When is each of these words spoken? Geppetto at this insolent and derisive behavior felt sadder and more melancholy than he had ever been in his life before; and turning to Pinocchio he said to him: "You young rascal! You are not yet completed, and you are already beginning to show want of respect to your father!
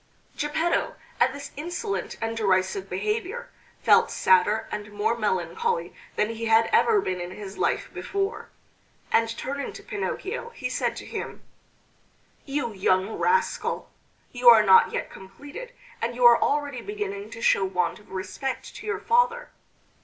Geppetto 0.35 0.95
at 1.19 1.31
this 1.31 1.51
insolent 1.55 2.17
and 2.19 2.35
derisive 2.35 2.89
behavior 2.89 3.51
felt 3.83 4.09
sadder 4.09 4.67
and 4.71 4.91
more 4.91 5.15
melancholy 5.15 5.93
than 6.15 6.29
he 6.31 6.45
had 6.47 6.71
ever 6.73 6.99
been 7.01 7.21
in 7.21 7.29
his 7.29 7.59
life 7.59 7.93
before; 7.93 8.49
and 9.11 9.29
turning 9.37 9.71
to 9.73 9.83
Pinocchio 9.83 10.49
he 10.55 10.69
said 10.71 10.95
to 10.95 11.05
him: 11.05 11.43
"You 12.45 12.73
young 12.73 13.19
rascal! 13.19 13.91
You 14.31 14.49
are 14.49 14.63
not 14.63 14.91
yet 14.91 15.11
completed, 15.11 15.71
and 16.01 16.15
you 16.15 16.25
are 16.25 16.41
already 16.41 16.81
beginning 16.81 17.29
to 17.29 17.41
show 17.43 17.63
want 17.63 17.99
of 17.99 18.09
respect 18.09 18.75
to 18.77 18.87
your 18.87 18.99
father! 18.99 19.51